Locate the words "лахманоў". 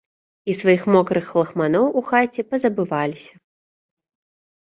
1.39-1.85